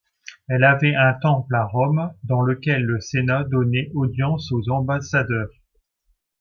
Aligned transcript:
Elle 0.47 0.63
avait 0.63 0.95
un 0.95 1.13
temple 1.13 1.53
à 1.53 1.63
Rome 1.63 2.11
dans 2.23 2.41
lequel 2.41 2.81
le 2.85 2.99
Sénat 2.99 3.43
donnait 3.43 3.91
audience 3.93 4.51
aux 4.51 4.67
ambassadeurs. 4.71 5.49